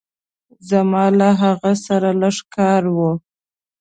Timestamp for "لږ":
2.21-2.37